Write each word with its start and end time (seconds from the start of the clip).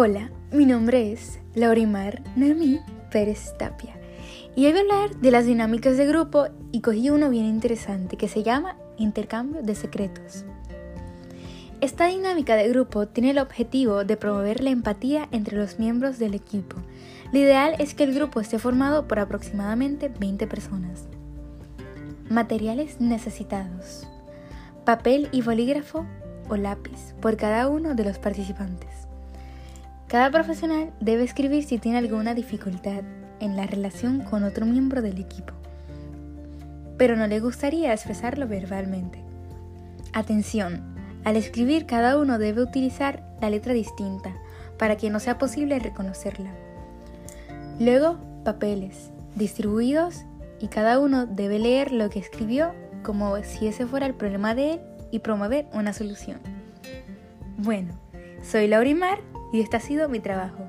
Hola, 0.00 0.30
mi 0.52 0.64
nombre 0.64 1.10
es 1.10 1.40
Laurimar 1.56 2.22
Noemí 2.36 2.78
Pérez 3.10 3.52
Tapia 3.58 3.96
y 4.54 4.64
hoy 4.66 4.70
voy 4.70 4.78
a 4.78 4.82
hablar 4.82 5.16
de 5.16 5.32
las 5.32 5.44
dinámicas 5.44 5.96
de 5.96 6.06
grupo 6.06 6.46
y 6.70 6.82
cogí 6.82 7.10
uno 7.10 7.30
bien 7.30 7.46
interesante 7.46 8.16
que 8.16 8.28
se 8.28 8.44
llama 8.44 8.76
intercambio 8.96 9.60
de 9.60 9.74
secretos. 9.74 10.44
Esta 11.80 12.06
dinámica 12.06 12.54
de 12.54 12.68
grupo 12.68 13.08
tiene 13.08 13.32
el 13.32 13.40
objetivo 13.40 14.04
de 14.04 14.16
promover 14.16 14.62
la 14.62 14.70
empatía 14.70 15.26
entre 15.32 15.56
los 15.56 15.80
miembros 15.80 16.20
del 16.20 16.34
equipo. 16.34 16.76
Lo 17.32 17.40
ideal 17.40 17.74
es 17.80 17.94
que 17.94 18.04
el 18.04 18.14
grupo 18.14 18.38
esté 18.38 18.60
formado 18.60 19.08
por 19.08 19.18
aproximadamente 19.18 20.12
20 20.16 20.46
personas. 20.46 21.08
Materiales 22.30 23.00
necesitados. 23.00 24.06
Papel 24.84 25.28
y 25.32 25.42
bolígrafo 25.42 26.06
o 26.48 26.56
lápiz 26.56 27.14
por 27.20 27.36
cada 27.36 27.66
uno 27.66 27.96
de 27.96 28.04
los 28.04 28.20
participantes. 28.20 29.07
Cada 30.08 30.30
profesional 30.30 30.90
debe 31.00 31.22
escribir 31.22 31.64
si 31.64 31.76
tiene 31.76 31.98
alguna 31.98 32.32
dificultad 32.32 33.02
en 33.40 33.56
la 33.56 33.66
relación 33.66 34.20
con 34.20 34.42
otro 34.42 34.64
miembro 34.64 35.02
del 35.02 35.20
equipo, 35.20 35.52
pero 36.96 37.14
no 37.14 37.26
le 37.26 37.40
gustaría 37.40 37.92
expresarlo 37.92 38.48
verbalmente. 38.48 39.22
Atención, 40.14 40.82
al 41.24 41.36
escribir 41.36 41.84
cada 41.84 42.18
uno 42.18 42.38
debe 42.38 42.62
utilizar 42.62 43.22
la 43.42 43.50
letra 43.50 43.74
distinta 43.74 44.34
para 44.78 44.96
que 44.96 45.10
no 45.10 45.20
sea 45.20 45.36
posible 45.36 45.78
reconocerla. 45.78 46.54
Luego, 47.78 48.16
papeles 48.44 49.10
distribuidos 49.36 50.24
y 50.58 50.68
cada 50.68 51.00
uno 51.00 51.26
debe 51.26 51.58
leer 51.58 51.92
lo 51.92 52.08
que 52.08 52.18
escribió 52.18 52.72
como 53.02 53.36
si 53.44 53.66
ese 53.66 53.86
fuera 53.86 54.06
el 54.06 54.14
problema 54.14 54.54
de 54.54 54.72
él 54.72 54.80
y 55.10 55.18
promover 55.18 55.66
una 55.74 55.92
solución. 55.92 56.40
Bueno, 57.58 57.92
soy 58.42 58.68
Laurimar 58.68 59.18
y 59.52 59.60
este 59.60 59.76
ha 59.76 59.80
sido 59.80 60.08
mi 60.08 60.20
trabajo. 60.20 60.66